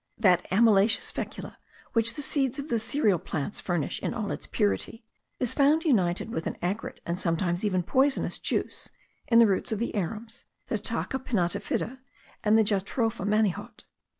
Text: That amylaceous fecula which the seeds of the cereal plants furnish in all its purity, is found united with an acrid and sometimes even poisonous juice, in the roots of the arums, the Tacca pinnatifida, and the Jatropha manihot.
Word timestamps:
That 0.17 0.49
amylaceous 0.49 1.11
fecula 1.11 1.57
which 1.93 2.15
the 2.15 2.23
seeds 2.23 2.57
of 2.57 2.69
the 2.69 2.79
cereal 2.79 3.19
plants 3.19 3.59
furnish 3.61 3.99
in 4.01 4.15
all 4.15 4.31
its 4.31 4.47
purity, 4.47 5.03
is 5.39 5.53
found 5.53 5.83
united 5.85 6.31
with 6.31 6.47
an 6.47 6.57
acrid 6.59 7.01
and 7.05 7.19
sometimes 7.19 7.63
even 7.63 7.83
poisonous 7.83 8.39
juice, 8.39 8.89
in 9.27 9.37
the 9.37 9.45
roots 9.45 9.71
of 9.71 9.77
the 9.77 9.91
arums, 9.93 10.45
the 10.69 10.79
Tacca 10.79 11.19
pinnatifida, 11.19 11.99
and 12.43 12.57
the 12.57 12.63
Jatropha 12.63 13.25
manihot. 13.25 13.83